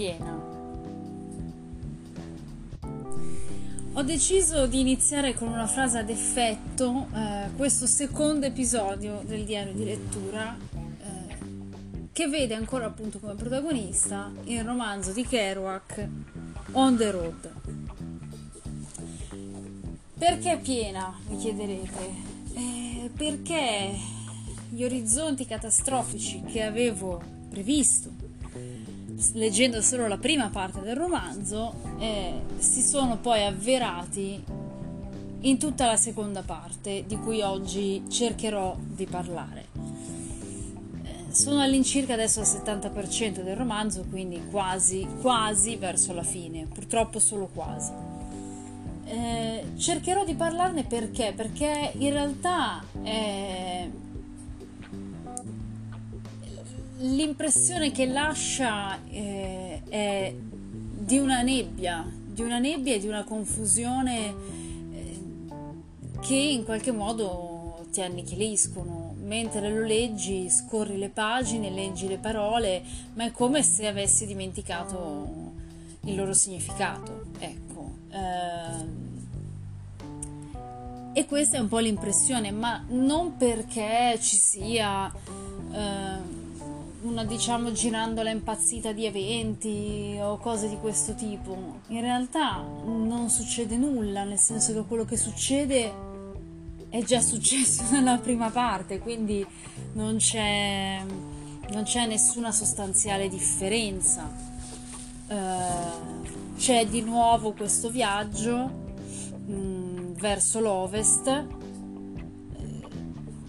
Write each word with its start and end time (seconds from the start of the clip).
piena. 0.00 0.48
Ho 3.92 4.02
deciso 4.02 4.66
di 4.66 4.80
iniziare 4.80 5.34
con 5.34 5.48
una 5.48 5.66
frase 5.66 5.98
ad 5.98 6.08
effetto 6.08 7.06
eh, 7.14 7.50
questo 7.54 7.86
secondo 7.86 8.46
episodio 8.46 9.20
del 9.26 9.44
diario 9.44 9.74
di 9.74 9.84
lettura 9.84 10.56
eh, 10.56 11.36
che 12.12 12.28
vede 12.28 12.54
ancora 12.54 12.86
appunto 12.86 13.18
come 13.18 13.34
protagonista 13.34 14.32
il 14.44 14.64
romanzo 14.64 15.12
di 15.12 15.26
Kerouac 15.26 16.08
On 16.72 16.96
the 16.96 17.10
Road. 17.10 17.52
Perché 20.16 20.60
piena, 20.62 21.14
mi 21.28 21.36
chiederete? 21.36 22.10
Eh, 22.54 23.10
perché 23.14 23.98
gli 24.70 24.82
orizzonti 24.82 25.44
catastrofici 25.44 26.42
che 26.44 26.62
avevo 26.62 27.20
previsto 27.50 28.28
leggendo 29.34 29.82
solo 29.82 30.08
la 30.08 30.18
prima 30.18 30.48
parte 30.48 30.80
del 30.80 30.96
romanzo, 30.96 31.74
eh, 31.98 32.40
si 32.58 32.82
sono 32.82 33.18
poi 33.18 33.44
avverati 33.44 34.42
in 35.42 35.58
tutta 35.58 35.86
la 35.86 35.96
seconda 35.96 36.42
parte, 36.42 37.04
di 37.06 37.16
cui 37.16 37.40
oggi 37.40 38.04
cercherò 38.08 38.76
di 38.78 39.06
parlare. 39.06 39.66
Eh, 41.02 41.32
sono 41.32 41.60
all'incirca 41.60 42.14
adesso 42.14 42.40
al 42.40 42.46
70% 42.46 43.42
del 43.42 43.56
romanzo, 43.56 44.04
quindi 44.08 44.42
quasi, 44.50 45.06
quasi 45.20 45.76
verso 45.76 46.12
la 46.12 46.22
fine, 46.22 46.66
purtroppo 46.66 47.18
solo 47.18 47.48
quasi. 47.52 47.92
Eh, 49.06 49.64
cercherò 49.76 50.24
di 50.24 50.34
parlarne 50.34 50.84
perché? 50.84 51.32
Perché 51.34 51.92
in 51.96 52.10
realtà 52.10 52.84
eh, 53.02 53.90
l'impressione 57.00 57.92
che 57.92 58.06
lascia 58.06 58.98
eh, 59.08 59.82
è 59.88 60.34
di 60.34 61.18
una 61.18 61.42
nebbia, 61.42 62.06
di 62.26 62.42
una 62.42 62.58
nebbia 62.58 62.94
e 62.94 62.98
di 62.98 63.08
una 63.08 63.24
confusione 63.24 64.34
eh, 64.92 65.20
che 66.20 66.34
in 66.34 66.64
qualche 66.64 66.92
modo 66.92 67.86
ti 67.90 68.02
annichiliscono. 68.02 69.14
Mentre 69.22 69.70
lo 69.70 69.84
leggi, 69.84 70.50
scorri 70.50 70.98
le 70.98 71.08
pagine, 71.08 71.70
leggi 71.70 72.08
le 72.08 72.18
parole, 72.18 72.82
ma 73.14 73.24
è 73.24 73.30
come 73.30 73.62
se 73.62 73.86
avessi 73.86 74.26
dimenticato 74.26 75.52
il 76.04 76.16
loro 76.16 76.32
significato. 76.32 77.26
Ecco. 77.38 77.92
Eh, 78.10 79.08
e 81.12 81.26
questa 81.26 81.56
è 81.56 81.60
un 81.60 81.68
po' 81.68 81.78
l'impressione, 81.78 82.50
ma 82.50 82.84
non 82.88 83.36
perché 83.36 84.18
ci 84.20 84.36
sia 84.36 85.12
eh, 85.72 86.39
una 87.02 87.24
diciamo 87.24 87.72
girandola 87.72 88.30
impazzita 88.30 88.92
di 88.92 89.06
eventi 89.06 90.18
o 90.20 90.36
cose 90.36 90.68
di 90.68 90.76
questo 90.76 91.14
tipo. 91.14 91.80
In 91.88 92.00
realtà 92.00 92.62
non 92.84 93.30
succede 93.30 93.76
nulla, 93.76 94.24
nel 94.24 94.38
senso 94.38 94.72
che 94.74 94.82
quello 94.86 95.04
che 95.04 95.16
succede 95.16 96.08
è 96.90 97.02
già 97.02 97.20
successo 97.20 97.84
nella 97.92 98.18
prima 98.18 98.50
parte, 98.50 98.98
quindi 98.98 99.46
non 99.94 100.16
c'è, 100.16 101.00
non 101.70 101.82
c'è 101.84 102.06
nessuna 102.06 102.52
sostanziale 102.52 103.28
differenza. 103.28 104.48
Uh, 105.28 106.28
c'è 106.56 106.86
di 106.86 107.02
nuovo 107.02 107.52
questo 107.52 107.88
viaggio 107.88 108.56
mh, 109.46 109.52
mm, 109.52 110.12
verso 110.14 110.60
l'ovest, 110.60 111.28
eh, 111.28 111.46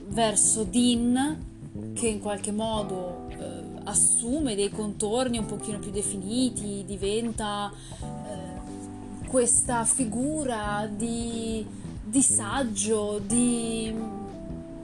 verso 0.07 0.63
Din, 0.63 1.49
che 1.93 2.07
in 2.07 2.19
qualche 2.19 2.51
modo 2.51 3.27
eh, 3.29 3.79
assume 3.83 4.55
dei 4.55 4.69
contorni 4.69 5.37
un 5.37 5.45
pochino 5.45 5.79
più 5.79 5.91
definiti, 5.91 6.83
diventa 6.85 7.71
eh, 7.71 9.27
questa 9.27 9.85
figura 9.85 10.89
di, 10.91 11.65
di 12.03 12.21
saggio, 12.21 13.19
di 13.25 13.93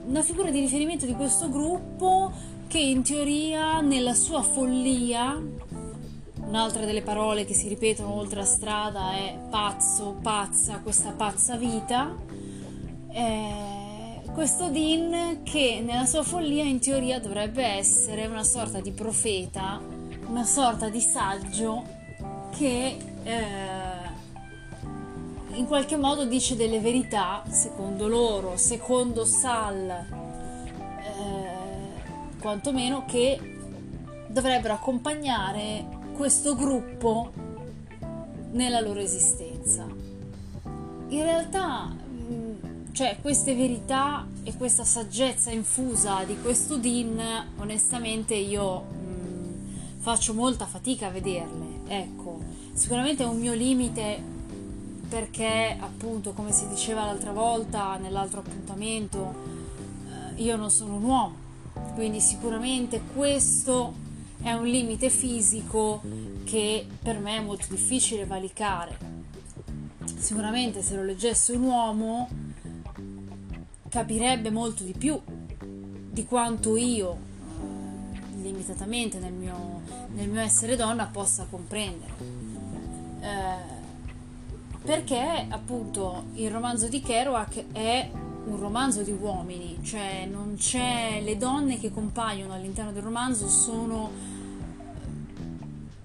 una 0.05 0.21
figura 0.21 0.49
di 0.49 0.59
riferimento 0.59 1.05
di 1.05 1.13
questo 1.13 1.49
gruppo 1.49 2.31
che 2.67 2.79
in 2.79 3.03
teoria 3.03 3.81
nella 3.81 4.13
sua 4.13 4.41
follia 4.41 5.41
un'altra 6.47 6.85
delle 6.85 7.01
parole 7.01 7.45
che 7.45 7.53
si 7.53 7.67
ripetono 7.67 8.13
oltre 8.13 8.39
la 8.39 8.45
strada 8.45 9.13
è 9.13 9.37
pazzo, 9.49 10.17
pazza, 10.21 10.79
questa 10.79 11.11
pazza 11.11 11.57
vita. 11.57 12.15
Eh, 13.09 13.76
questo 14.37 14.69
Dean 14.69 15.41
che 15.41 15.81
nella 15.83 16.05
sua 16.05 16.21
follia 16.21 16.63
in 16.63 16.79
teoria 16.79 17.19
dovrebbe 17.19 17.63
essere 17.63 18.27
una 18.27 18.43
sorta 18.43 18.79
di 18.79 18.91
profeta, 18.91 19.81
una 20.27 20.43
sorta 20.43 20.89
di 20.89 21.01
saggio 21.01 21.83
che 22.55 22.97
eh, 23.23 23.41
in 25.53 25.65
qualche 25.65 25.97
modo 25.97 26.25
dice 26.25 26.55
delle 26.55 26.79
verità, 26.79 27.41
secondo 27.49 28.07
loro, 28.07 28.57
secondo 28.57 29.25
Sal, 29.25 29.89
eh, 29.89 30.05
quantomeno 32.39 33.05
che 33.05 33.39
dovrebbero 34.27 34.75
accompagnare 34.75 36.11
questo 36.13 36.53
gruppo 36.53 37.31
nella 38.51 38.81
loro 38.81 38.99
esistenza. 38.99 39.87
In 41.07 41.23
realtà 41.23 42.05
cioè 42.97 43.19
queste 43.21 43.53
verità 43.53 44.25
e 44.41 44.57
questa 44.57 44.83
saggezza 44.83 45.51
infusa 45.51 46.23
di 46.23 46.35
questo 46.41 46.77
Din, 46.77 47.21
onestamente 47.57 48.33
io 48.33 48.79
mh, 48.79 48.95
mm, 48.97 49.99
faccio 49.99 50.33
molta 50.33 50.65
fatica 50.65 51.05
a 51.05 51.09
vederle. 51.11 51.81
Ecco, 51.85 52.39
sicuramente 52.73 53.21
è 53.21 53.27
un 53.27 53.37
mio 53.37 53.53
limite 53.53 54.19
perché 55.07 55.77
appunto, 55.79 56.31
come 56.31 56.51
si 56.51 56.67
diceva 56.69 57.05
l'altra 57.05 57.31
volta 57.31 57.97
nell'altro 57.97 58.39
appuntamento, 58.39 59.31
eh, 60.35 60.41
io 60.41 60.55
non 60.55 60.71
sono 60.71 60.95
un 60.95 61.03
uomo, 61.03 61.35
quindi 61.93 62.19
sicuramente 62.19 62.99
questo 63.13 63.93
è 64.41 64.53
un 64.53 64.65
limite 64.65 65.11
fisico 65.11 66.01
che 66.45 66.87
per 66.99 67.19
me 67.19 67.37
è 67.37 67.41
molto 67.41 67.67
difficile 67.69 68.25
valicare. 68.25 68.97
Sicuramente 70.17 70.81
se 70.81 70.95
lo 70.95 71.03
leggesse 71.03 71.51
un 71.51 71.61
uomo 71.61 72.46
capirebbe 73.89 74.49
molto 74.49 74.83
di 74.83 74.93
più 74.93 75.19
di 76.17 76.25
quanto 76.25 76.75
io, 76.75 77.13
eh, 77.13 78.41
limitatamente 78.41 79.19
nel 79.19 79.33
mio, 79.33 79.81
nel 80.13 80.27
mio, 80.29 80.41
essere 80.41 80.75
donna, 80.75 81.05
possa 81.05 81.45
comprendere. 81.49 82.13
Eh, 83.21 83.75
perché 84.81 85.45
appunto 85.49 86.23
il 86.35 86.49
romanzo 86.49 86.87
di 86.87 87.01
Kerouac 87.01 87.65
è 87.71 88.09
un 88.45 88.59
romanzo 88.59 89.03
di 89.03 89.11
uomini, 89.11 89.77
cioè 89.83 90.25
non 90.25 90.55
c'è 90.57 91.21
le 91.21 91.37
donne 91.37 91.77
che 91.77 91.91
compaiono 91.91 92.53
all'interno 92.53 92.91
del 92.91 93.03
romanzo 93.03 93.49
sono 93.49 94.09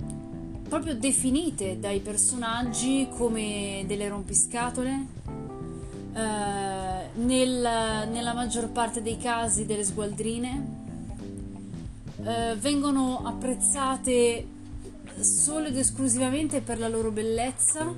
eh, 0.00 0.68
proprio 0.68 0.94
definite 0.94 1.78
dai 1.78 2.00
personaggi 2.00 3.08
come 3.16 3.84
delle 3.86 4.08
rompiscatole, 4.08 5.06
eh, 6.14 7.08
nel, 7.14 8.08
nella 8.10 8.34
maggior 8.34 8.68
parte 8.68 9.02
dei 9.02 9.18
casi 9.18 9.64
delle 9.64 9.84
sgualdrine, 9.84 10.80
eh, 12.22 12.56
vengono 12.56 13.22
apprezzate 13.24 14.46
solo 15.20 15.66
ed 15.66 15.76
esclusivamente 15.76 16.60
per 16.60 16.78
la 16.78 16.88
loro 16.88 17.10
bellezza 17.10 17.92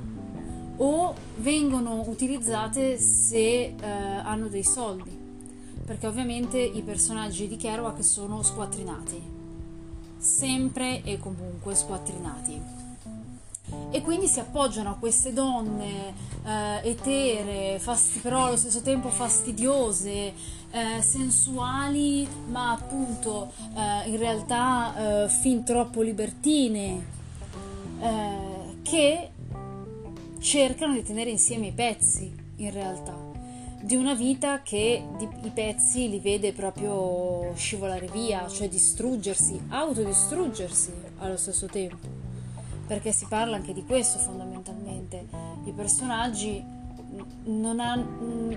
o 0.76 1.14
vengono 1.36 2.02
utilizzate 2.06 2.98
se 2.98 3.36
eh, 3.36 3.74
hanno 3.80 4.48
dei 4.48 4.64
soldi, 4.64 5.16
perché 5.84 6.06
ovviamente 6.06 6.58
i 6.58 6.82
personaggi 6.82 7.46
di 7.46 7.56
Kerouac 7.56 8.02
sono 8.02 8.42
squattrinati, 8.42 9.22
sempre 10.16 11.02
e 11.02 11.18
comunque 11.18 11.74
squattrinati 11.74 12.83
e 13.90 14.00
quindi 14.02 14.26
si 14.26 14.40
appoggiano 14.40 14.90
a 14.90 14.96
queste 14.98 15.32
donne 15.32 16.12
eh, 16.44 16.90
etere, 16.90 17.78
fasti- 17.78 18.18
però 18.18 18.46
allo 18.46 18.56
stesso 18.56 18.82
tempo 18.82 19.08
fastidiose, 19.08 20.32
eh, 20.70 21.00
sensuali, 21.00 22.26
ma 22.48 22.72
appunto 22.72 23.52
eh, 23.74 24.08
in 24.10 24.16
realtà 24.16 25.24
eh, 25.24 25.28
fin 25.28 25.64
troppo 25.64 26.02
libertine, 26.02 27.06
eh, 28.00 28.80
che 28.82 29.30
cercano 30.40 30.92
di 30.92 31.02
tenere 31.02 31.30
insieme 31.30 31.68
i 31.68 31.72
pezzi 31.72 32.34
in 32.56 32.70
realtà 32.70 33.32
di 33.80 33.96
una 33.96 34.14
vita 34.14 34.62
che 34.62 35.04
di, 35.18 35.28
i 35.42 35.50
pezzi 35.50 36.08
li 36.08 36.18
vede 36.18 36.52
proprio 36.52 37.52
scivolare 37.54 38.08
via, 38.10 38.48
cioè 38.48 38.66
distruggersi, 38.66 39.60
autodistruggersi 39.68 40.90
allo 41.18 41.36
stesso 41.36 41.66
tempo 41.66 42.23
perché 42.86 43.12
si 43.12 43.26
parla 43.28 43.56
anche 43.56 43.72
di 43.72 43.84
questo 43.84 44.18
fondamentalmente. 44.18 45.26
I 45.64 45.72
personaggi 45.72 46.62
hanno, 47.46 48.56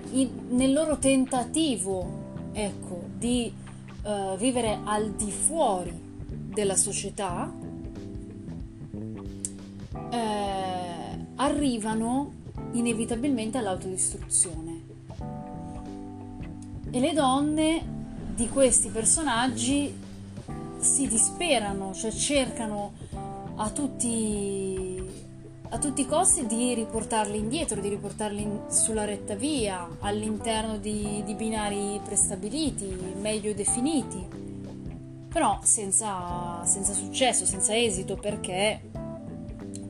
nel 0.50 0.74
loro 0.74 0.98
tentativo 0.98 2.50
ecco, 2.54 3.04
di 3.18 3.54
uh, 4.04 4.36
vivere 4.38 4.80
al 4.84 5.12
di 5.12 5.32
fuori 5.32 6.06
della 6.28 6.76
società 6.76 7.52
eh, 10.10 11.26
arrivano 11.36 12.32
inevitabilmente 12.72 13.58
all'autodistruzione. 13.58 14.86
E 16.90 17.00
le 17.00 17.14
donne 17.14 17.96
di 18.34 18.48
questi 18.50 18.90
personaggi 18.90 19.94
si 20.80 21.08
disperano, 21.08 21.94
cioè 21.94 22.12
cercano 22.12 22.94
a 23.59 23.69
tutti, 23.71 25.04
a 25.69 25.77
tutti 25.80 26.01
i 26.01 26.06
costi 26.06 26.45
di 26.45 26.74
riportarli 26.74 27.38
indietro, 27.38 27.81
di 27.81 27.89
riportarli 27.89 28.42
in, 28.42 28.59
sulla 28.69 29.06
retta 29.06 29.36
via, 29.36 29.88
all'interno 30.00 30.77
di, 30.77 31.24
di 31.25 31.33
binari 31.33 32.00
prestabiliti, 32.04 32.86
meglio 33.19 33.54
definiti, 33.54 34.25
però 35.27 35.59
senza, 35.63 36.63
senza 36.65 36.94
successo, 36.94 37.45
senza 37.45 37.75
esito, 37.75 38.15
perché 38.15 38.81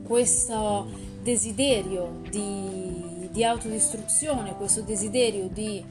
questo 0.02 0.88
desiderio 1.22 2.20
di, 2.30 3.28
di 3.30 3.44
autodistruzione, 3.44 4.56
questo 4.56 4.80
desiderio 4.80 5.48
di 5.48 5.84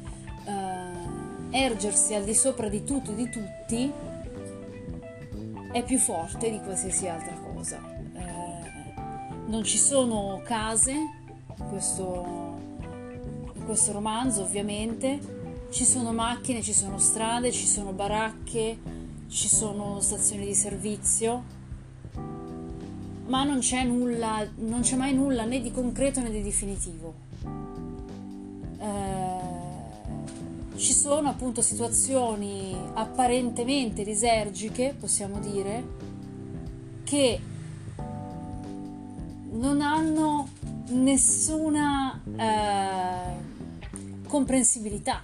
eh, 0.45 1.55
ergersi 1.57 2.15
al 2.15 2.23
di 2.23 2.33
sopra 2.33 2.69
di 2.69 2.83
tutto 2.83 3.11
e 3.11 3.15
di 3.15 3.29
tutti, 3.29 3.91
è 5.71 5.83
più 5.83 5.99
forte 5.99 6.49
di 6.49 6.59
qualsiasi 6.59 7.07
altra 7.07 7.33
cosa. 7.33 7.46
Eh, 7.75 8.95
non 9.47 9.63
ci 9.63 9.77
sono 9.77 10.41
case 10.43 10.91
in 10.91 11.69
questo, 11.69 12.25
in 13.53 13.65
questo 13.65 13.91
romanzo, 13.91 14.43
ovviamente, 14.43 15.19
ci 15.69 15.83
sono 15.83 16.13
macchine, 16.13 16.61
ci 16.61 16.73
sono 16.73 16.97
strade, 16.97 17.51
ci 17.51 17.65
sono 17.65 17.91
baracche, 17.91 18.77
ci 19.27 19.47
sono 19.47 19.99
stazioni 19.99 20.45
di 20.45 20.53
servizio, 20.53 21.43
ma 23.27 23.43
non 23.43 23.59
c'è 23.59 23.83
nulla, 23.83 24.47
non 24.55 24.81
c'è 24.81 24.95
mai 24.95 25.13
nulla 25.13 25.43
né 25.43 25.59
di 25.59 25.71
concreto 25.71 26.21
né 26.21 26.29
di 26.31 26.41
definitivo. 26.41 27.13
Eh, 28.79 29.55
ci 30.77 30.93
sono 30.93 31.29
appunto 31.29 31.61
situazioni 31.61 32.75
apparentemente 32.93 34.03
risergiche, 34.03 34.95
possiamo 34.97 35.39
dire, 35.39 35.85
che 37.03 37.39
non 39.57 39.81
hanno 39.81 40.47
nessuna 40.89 42.21
eh, 42.37 44.27
comprensibilità. 44.27 45.21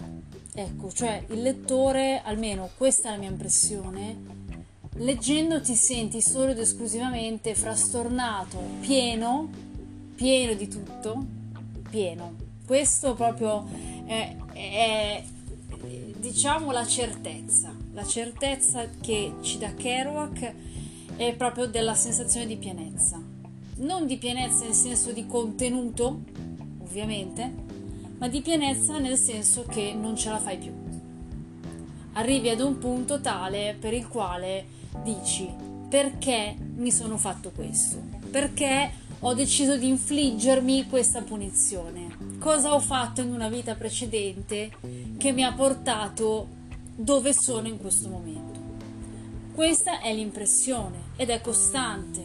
Ecco, 0.56 0.91
cioè 0.91 1.24
il 1.30 1.41
lettore, 1.41 2.21
almeno 2.24 2.69
questa 2.77 3.09
è 3.09 3.12
la 3.12 3.18
mia 3.18 3.30
impressione, 3.30 4.41
leggendo 4.97 5.62
ti 5.62 5.75
senti 5.75 6.21
solo 6.21 6.51
ed 6.51 6.59
esclusivamente 6.59 7.56
frastornato, 7.56 8.59
pieno, 8.81 9.50
pieno 10.15 10.53
di 10.53 10.68
tutto, 10.68 11.25
pieno. 11.89 12.36
Questo 12.65 13.13
proprio 13.15 13.65
è, 14.06 14.36
è 14.53 15.24
diciamo 16.18 16.71
la 16.71 16.86
certezza, 16.86 17.75
la 17.94 18.06
certezza 18.06 18.88
che 19.01 19.33
ci 19.41 19.57
dà 19.57 19.74
Kerouac 19.74 20.53
è 21.15 21.36
proprio 21.36 21.68
della 21.68 21.95
sensazione 21.95 22.45
di 22.45 22.57
pienezza. 22.57 23.32
Non 23.78 24.06
di 24.06 24.18
pienezza 24.18 24.66
nel 24.66 24.74
senso 24.74 25.12
di 25.12 25.25
contenuto, 25.25 26.22
ovviamente, 26.81 27.52
ma 28.18 28.28
di 28.28 28.42
pienezza 28.42 29.00
nel 29.00 29.18
senso 29.18 29.64
che 29.64 29.94
non 29.94 30.16
ce 30.16 30.30
la 30.30 30.40
fai 30.40 30.58
più. 30.58 30.72
Arrivi 32.14 32.50
ad 32.50 32.60
un 32.60 32.78
punto 32.78 33.20
tale 33.20 33.75
per 33.80 33.94
il 33.94 34.08
quale 34.08 34.66
dici 35.04 35.50
perché 35.90 36.56
mi 36.75 36.92
sono 36.92 37.18
fatto 37.18 37.52
questo? 37.52 38.02
Perché 38.30 38.92
ho 39.20 39.34
deciso 39.34 39.78
di 39.78 39.88
infliggermi 39.88 40.88
questa 40.88 41.22
punizione? 41.22 42.34
cosa 42.44 42.74
ho 42.74 42.80
fatto 42.81 43.22
in 43.22 43.31
una 43.31 43.48
vita 43.48 43.74
precedente 43.74 44.70
che 45.18 45.31
mi 45.31 45.46
ha 45.46 45.54
portato 45.54 46.50
dove 46.94 47.31
sono 47.31 47.70
in 47.70 47.78
questo 47.78 48.10
momento. 48.10 48.60
Questa 49.54 50.02
è 50.02 50.14
l'impressione 50.14 51.12
ed 51.16 51.30
è 51.30 51.40
costante 51.40 52.22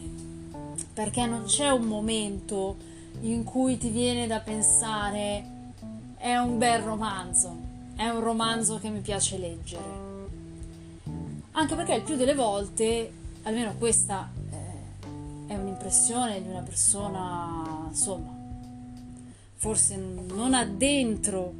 perché 0.98 1.26
non 1.26 1.44
c'è 1.44 1.70
un 1.70 1.84
momento 1.84 2.74
in 3.20 3.44
cui 3.44 3.78
ti 3.78 3.88
viene 3.88 4.26
da 4.26 4.40
pensare 4.40 5.76
è 6.16 6.34
un 6.34 6.58
bel 6.58 6.82
romanzo, 6.82 7.56
è 7.94 8.08
un 8.08 8.18
romanzo 8.18 8.80
che 8.80 8.88
mi 8.88 8.98
piace 8.98 9.38
leggere. 9.38 9.84
Anche 11.52 11.76
perché 11.76 11.94
il 11.94 12.02
più 12.02 12.16
delle 12.16 12.34
volte, 12.34 13.12
almeno 13.44 13.76
questa 13.78 14.28
eh, 14.50 15.52
è 15.52 15.54
un'impressione 15.54 16.42
di 16.42 16.48
una 16.48 16.62
persona, 16.62 17.86
insomma, 17.86 18.34
forse 19.54 19.96
non 20.34 20.52
addentro 20.52 21.54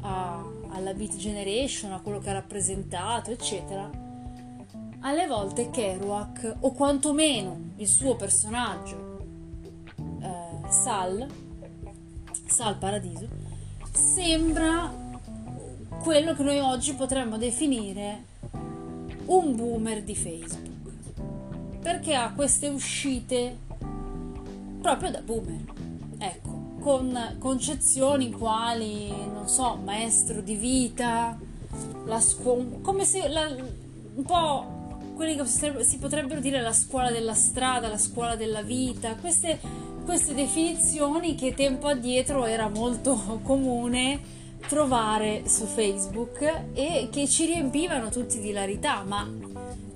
a, 0.00 0.42
alla 0.70 0.94
Beat 0.94 1.16
Generation, 1.16 1.92
a 1.92 2.00
quello 2.00 2.18
che 2.18 2.30
ha 2.30 2.32
rappresentato, 2.32 3.30
eccetera, 3.30 3.99
alle 5.00 5.26
volte 5.26 5.70
Kerouac, 5.70 6.56
o 6.60 6.72
quantomeno 6.72 7.72
il 7.76 7.88
suo 7.88 8.16
personaggio, 8.16 9.18
eh, 10.20 10.70
Sal, 10.70 11.26
Sal 12.46 12.76
Paradiso, 12.78 13.28
sembra 13.92 14.92
quello 16.02 16.34
che 16.34 16.42
noi 16.42 16.58
oggi 16.58 16.94
potremmo 16.94 17.38
definire 17.38 18.24
un 19.26 19.54
boomer 19.54 20.02
di 20.02 20.16
Facebook. 20.16 20.68
Perché 21.80 22.14
ha 22.14 22.32
queste 22.34 22.68
uscite 22.68 23.56
proprio 24.80 25.10
da 25.10 25.20
boomer. 25.20 25.64
Ecco 26.18 26.58
con 26.80 27.36
concezioni 27.38 28.30
quali, 28.30 29.08
non 29.08 29.46
so, 29.46 29.76
maestro 29.84 30.40
di 30.40 30.54
vita, 30.54 31.38
la 32.06 32.20
scuola, 32.20 32.64
come 32.80 33.04
se 33.04 33.28
la, 33.28 33.54
un 34.14 34.24
po' 34.24 34.79
quelli 35.20 35.36
che 35.36 35.84
si 35.84 35.98
potrebbero 35.98 36.40
dire 36.40 36.62
la 36.62 36.72
scuola 36.72 37.10
della 37.10 37.34
strada, 37.34 37.88
la 37.88 37.98
scuola 37.98 38.36
della 38.36 38.62
vita, 38.62 39.16
queste, 39.16 39.60
queste 40.06 40.32
definizioni 40.32 41.34
che 41.34 41.52
tempo 41.52 41.88
addietro 41.88 42.46
era 42.46 42.70
molto 42.70 43.38
comune 43.44 44.18
trovare 44.66 45.42
su 45.46 45.66
Facebook 45.66 46.70
e 46.72 47.10
che 47.12 47.28
ci 47.28 47.44
riempivano 47.44 48.08
tutti 48.08 48.40
di 48.40 48.48
hilarità, 48.48 49.02
ma 49.02 49.30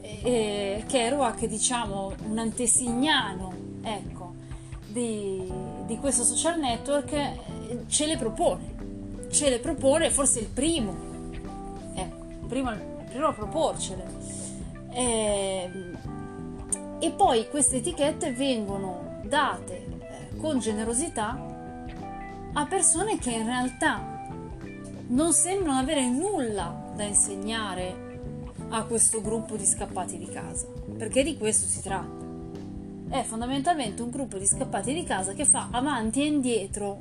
eh, 0.03 0.85
Kerouac, 0.87 1.47
diciamo, 1.47 2.13
un 2.27 2.37
antesignano, 2.37 3.55
ecco, 3.83 4.35
di, 4.89 5.51
di 5.87 5.97
questo 5.97 6.23
social 6.23 6.59
network 6.59 7.13
eh, 7.13 7.39
ce 7.87 8.05
le 8.05 8.19
propone. 8.19 9.29
Ce 9.31 9.49
le 9.49 9.59
propone, 9.59 10.11
forse 10.11 10.41
il 10.41 10.49
primo, 10.49 10.95
ecco, 11.95 12.27
il 12.29 12.47
primo 12.47 12.69
a 12.69 13.33
proporcele. 13.33 14.44
E, 14.95 15.03
ehm, 15.03 15.99
e 17.01 17.11
poi 17.11 17.49
queste 17.49 17.77
etichette 17.77 18.33
vengono 18.33 19.21
date 19.25 19.77
eh, 19.77 20.37
con 20.37 20.59
generosità 20.59 21.53
a 22.53 22.67
persone 22.67 23.19
che 23.19 23.33
in 23.33 23.45
realtà 23.45 24.29
non 25.09 25.33
sembrano 25.33 25.79
avere 25.79 26.09
nulla 26.09 26.93
da 26.95 27.03
insegnare 27.03 28.03
a 28.71 28.85
questo 28.85 29.21
gruppo 29.21 29.57
di 29.57 29.67
scappati 29.67 30.17
di 30.17 30.27
casa, 30.27 30.67
perché 30.97 31.23
di 31.23 31.37
questo 31.37 31.67
si 31.67 31.83
tratta 31.83 32.25
è 33.15 33.23
fondamentalmente 33.23 34.03
un 34.03 34.11
gruppo 34.11 34.39
di 34.39 34.47
scappati 34.47 34.93
di 34.93 35.05
casa 35.05 35.35
che 35.35 35.45
fa 35.45 35.69
avanti 35.71 36.23
e 36.23 36.27
indietro 36.27 37.01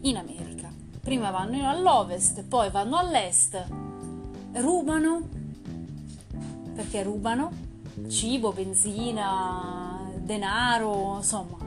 in 0.00 0.16
America. 0.16 0.72
Prima 1.00 1.30
vanno 1.30 1.68
all'ovest, 1.68 2.44
poi 2.44 2.70
vanno 2.70 2.96
all'est, 2.96 3.62
rubano, 4.52 5.28
perché 6.80 7.02
rubano 7.02 7.52
cibo, 8.08 8.52
benzina, 8.52 10.00
denaro, 10.16 11.16
insomma. 11.18 11.58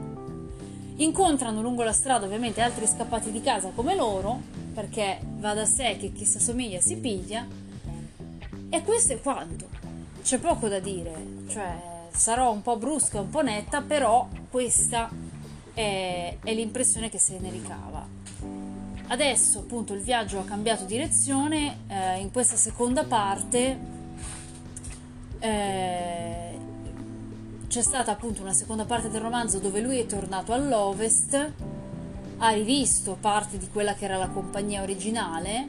Incontrano 0.96 1.62
lungo 1.62 1.84
la 1.84 1.92
strada 1.92 2.26
ovviamente 2.26 2.60
altri 2.60 2.84
scappati 2.84 3.30
di 3.30 3.40
casa 3.40 3.70
come 3.72 3.94
loro, 3.94 4.40
perché 4.72 5.20
va 5.36 5.54
da 5.54 5.64
sé 5.66 5.96
che 6.00 6.12
chi 6.12 6.24
si 6.24 6.38
assomiglia 6.38 6.80
si 6.80 6.96
piglia, 6.96 7.46
e 8.68 8.82
questo 8.82 9.12
è 9.12 9.20
quanto. 9.20 9.68
C'è 10.20 10.38
poco 10.38 10.66
da 10.66 10.80
dire, 10.80 11.14
cioè 11.48 12.08
sarò 12.10 12.50
un 12.50 12.62
po' 12.62 12.76
brusca, 12.76 13.20
un 13.20 13.30
po' 13.30 13.42
netta, 13.42 13.82
però 13.82 14.28
questa 14.50 15.08
è, 15.72 16.38
è 16.42 16.54
l'impressione 16.54 17.08
che 17.08 17.18
se 17.18 17.38
ne 17.38 17.50
ricava. 17.50 18.04
Adesso 19.06 19.60
appunto 19.60 19.94
il 19.94 20.00
viaggio 20.00 20.40
ha 20.40 20.44
cambiato 20.44 20.84
direzione, 20.84 21.82
eh, 21.86 22.18
in 22.18 22.32
questa 22.32 22.56
seconda 22.56 23.04
parte 23.04 23.93
eh, 25.38 26.58
c'è 27.68 27.82
stata 27.82 28.12
appunto 28.12 28.42
una 28.42 28.52
seconda 28.52 28.84
parte 28.84 29.10
del 29.10 29.20
romanzo 29.20 29.58
dove 29.58 29.80
lui 29.80 29.98
è 29.98 30.06
tornato 30.06 30.52
all'ovest, 30.52 31.52
ha 32.38 32.50
rivisto 32.50 33.16
parte 33.20 33.58
di 33.58 33.68
quella 33.68 33.94
che 33.94 34.04
era 34.04 34.16
la 34.16 34.28
compagnia 34.28 34.82
originale 34.82 35.68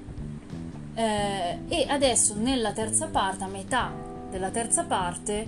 eh, 0.93 1.59
e 1.67 1.85
adesso 1.89 2.35
nella 2.35 2.71
terza 2.71 3.07
parte, 3.07 3.43
a 3.43 3.47
metà 3.47 3.91
della 4.29 4.49
terza 4.49 4.83
parte, 4.83 5.47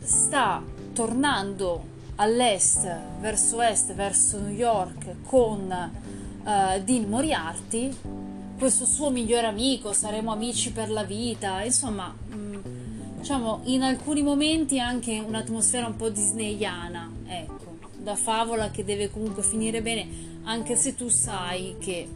sta 0.00 0.62
tornando 0.92 1.90
all'est, 2.16 2.88
verso 3.20 3.60
est, 3.60 3.94
verso 3.94 4.38
New 4.38 4.52
York 4.52 5.22
con 5.24 5.90
uh, 6.42 6.82
Dean 6.82 7.08
Moriarty, 7.08 7.96
questo 8.58 8.84
suo 8.84 9.10
migliore 9.10 9.46
amico, 9.46 9.92
saremo 9.92 10.30
amici 10.30 10.70
per 10.70 10.90
la 10.90 11.02
vita, 11.02 11.62
insomma, 11.62 12.14
mm, 12.34 12.51
diciamo 13.22 13.60
in 13.66 13.82
alcuni 13.82 14.20
momenti 14.20 14.80
anche 14.80 15.22
un'atmosfera 15.24 15.86
un 15.86 15.94
po' 15.94 16.08
disneyana, 16.08 17.08
ecco, 17.28 17.76
da 17.96 18.16
favola 18.16 18.72
che 18.72 18.84
deve 18.84 19.10
comunque 19.10 19.44
finire 19.44 19.80
bene, 19.80 20.40
anche 20.42 20.74
se 20.74 20.96
tu 20.96 21.08
sai 21.08 21.76
che 21.78 22.08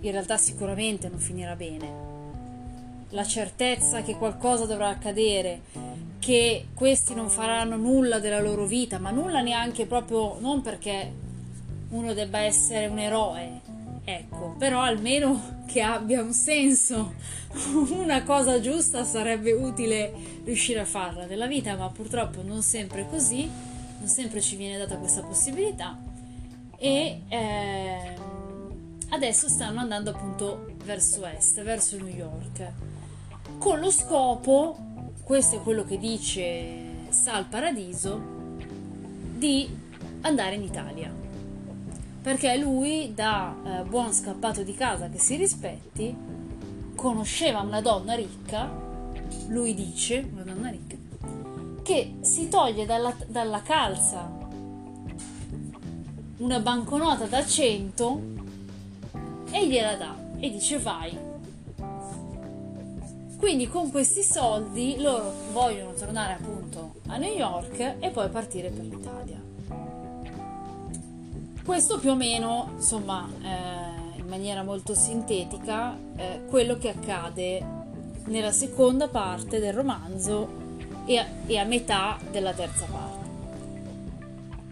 in 0.00 0.10
realtà 0.10 0.38
sicuramente 0.38 1.10
non 1.10 1.18
finirà 1.18 1.54
bene. 1.54 2.06
La 3.10 3.24
certezza 3.24 4.00
che 4.00 4.16
qualcosa 4.16 4.64
dovrà 4.64 4.88
accadere, 4.88 5.60
che 6.18 6.68
questi 6.72 7.14
non 7.14 7.28
faranno 7.28 7.76
nulla 7.76 8.18
della 8.18 8.40
loro 8.40 8.64
vita, 8.64 8.98
ma 8.98 9.10
nulla 9.10 9.42
neanche 9.42 9.84
proprio, 9.84 10.38
non 10.40 10.62
perché 10.62 11.12
uno 11.90 12.14
debba 12.14 12.38
essere 12.38 12.86
un 12.86 12.98
eroe, 12.98 13.60
ecco, 14.08 14.54
però 14.58 14.80
almeno 14.80 15.62
che 15.66 15.82
abbia 15.82 16.22
un 16.22 16.32
senso, 16.32 17.14
una 17.90 18.22
cosa 18.22 18.58
giusta 18.58 19.04
sarebbe 19.04 19.52
utile 19.52 20.12
riuscire 20.44 20.80
a 20.80 20.86
farla 20.86 21.26
nella 21.26 21.46
vita, 21.46 21.76
ma 21.76 21.90
purtroppo 21.90 22.42
non 22.42 22.62
sempre 22.62 23.02
è 23.02 23.08
così, 23.08 23.48
non 23.98 24.08
sempre 24.08 24.40
ci 24.40 24.56
viene 24.56 24.78
data 24.78 24.96
questa 24.96 25.22
possibilità 25.22 25.98
e 26.78 27.22
eh, 27.28 28.14
adesso 29.10 29.48
stanno 29.48 29.80
andando 29.80 30.10
appunto 30.10 30.74
verso 30.84 31.26
est, 31.26 31.62
verso 31.62 31.98
New 31.98 32.06
York, 32.06 32.72
con 33.58 33.78
lo 33.78 33.90
scopo, 33.90 34.78
questo 35.22 35.56
è 35.56 35.60
quello 35.60 35.84
che 35.84 35.98
dice 35.98 37.10
Sal 37.10 37.44
Paradiso, 37.44 38.36
di 39.34 39.68
andare 40.22 40.54
in 40.54 40.62
Italia. 40.62 41.17
Perché 42.22 42.56
lui, 42.56 43.12
da 43.14 43.54
eh, 43.64 43.82
buon 43.84 44.12
scappato 44.12 44.62
di 44.62 44.74
casa 44.74 45.08
che 45.08 45.18
si 45.18 45.36
rispetti, 45.36 46.14
conosceva 46.94 47.60
una 47.60 47.80
donna 47.80 48.14
ricca, 48.14 48.70
lui 49.48 49.74
dice, 49.74 50.28
una 50.32 50.42
donna 50.42 50.68
ricca, 50.68 50.96
che 51.82 52.16
si 52.20 52.48
toglie 52.48 52.84
dalla, 52.84 53.14
dalla 53.26 53.62
calza 53.62 54.38
una 56.38 56.60
banconota 56.60 57.24
da 57.26 57.44
100 57.44 58.20
e 59.50 59.66
gliela 59.66 59.96
dà 59.96 60.14
e 60.38 60.50
dice 60.50 60.78
vai. 60.78 61.18
Quindi 63.36 63.68
con 63.68 63.90
questi 63.90 64.22
soldi 64.22 64.96
loro 64.98 65.32
vogliono 65.52 65.94
tornare 65.94 66.34
appunto 66.34 66.94
a 67.08 67.16
New 67.16 67.32
York 67.32 67.96
e 67.98 68.10
poi 68.10 68.28
partire 68.28 68.70
per 68.70 68.84
l'Italia. 68.84 69.47
Questo 71.68 71.98
più 71.98 72.12
o 72.12 72.14
meno, 72.14 72.70
insomma, 72.76 73.28
eh, 73.42 74.18
in 74.18 74.26
maniera 74.26 74.62
molto 74.62 74.94
sintetica, 74.94 75.98
eh, 76.16 76.40
quello 76.48 76.78
che 76.78 76.88
accade 76.88 77.62
nella 78.24 78.52
seconda 78.52 79.08
parte 79.08 79.60
del 79.60 79.74
romanzo 79.74 80.48
e 81.04 81.18
a, 81.18 81.26
e 81.46 81.58
a 81.58 81.64
metà 81.64 82.16
della 82.30 82.54
terza 82.54 82.86
parte. 82.86 83.28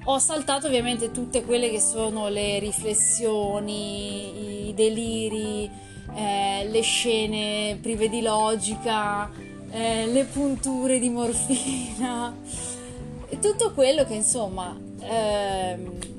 Ho 0.05 0.19
saltato 0.19 0.69
ovviamente 0.69 1.11
tutte 1.11 1.45
quelle 1.45 1.69
che 1.69 1.81
sono 1.81 2.29
le 2.29 2.59
riflessioni, 2.61 4.69
i 4.69 4.75
deliri, 4.75 5.71
eh, 6.15 6.67
le 6.67 6.81
scene 6.81 7.79
prive 7.79 8.09
di 8.09 8.23
logica, 8.23 9.31
eh, 9.71 10.07
le 10.07 10.25
punture 10.25 10.99
di 10.99 11.11
morfina, 11.11 12.35
tutto 13.39 13.73
quello 13.75 14.07
che 14.07 14.15
insomma 14.15 14.75
ehm, 14.99 16.15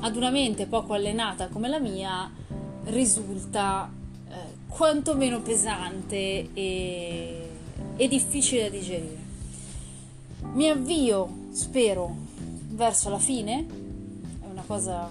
ad 0.00 0.16
una 0.16 0.30
mente 0.30 0.66
poco 0.66 0.94
allenata 0.94 1.48
come 1.48 1.68
la 1.68 1.78
mia 1.78 2.30
risulta 2.84 3.90
eh, 4.28 4.34
quantomeno 4.68 5.40
pesante 5.40 6.52
e, 6.52 7.48
e 7.96 8.08
difficile 8.08 8.62
da 8.62 8.68
digerire. 8.70 9.18
Mi 10.52 10.68
avvio, 10.68 11.28
spero, 11.52 12.14
verso 12.68 13.10
la 13.10 13.18
fine, 13.18 13.66
è 14.40 14.46
una 14.50 14.64
cosa 14.66 15.10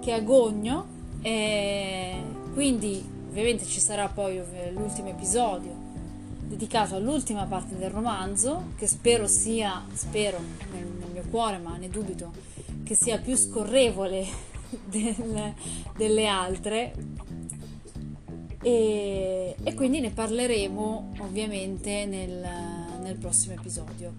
che 0.00 0.12
agogno 0.12 0.98
e 1.22 2.22
quindi 2.52 3.02
ovviamente 3.28 3.64
ci 3.64 3.80
sarà 3.80 4.08
poi 4.08 4.40
l'ultimo 4.72 5.08
episodio 5.08 5.88
dedicato 6.50 6.96
all'ultima 6.96 7.44
parte 7.44 7.76
del 7.76 7.90
romanzo 7.90 8.72
che 8.76 8.88
spero 8.88 9.28
sia, 9.28 9.84
spero 9.92 10.38
nel, 10.72 10.84
nel 10.84 11.10
mio 11.12 11.22
cuore 11.30 11.58
ma 11.58 11.76
ne 11.76 11.88
dubito, 11.88 12.32
che 12.90 12.96
sia 12.96 13.18
più 13.18 13.36
scorrevole 13.36 14.26
del, 14.84 15.54
delle 15.96 16.26
altre 16.26 16.92
e, 18.60 19.54
e, 19.62 19.74
quindi 19.74 20.00
ne 20.00 20.10
parleremo 20.10 21.12
ovviamente 21.20 22.04
nel, 22.06 22.44
nel 23.00 23.14
prossimo 23.14 23.54
episodio. 23.54 24.12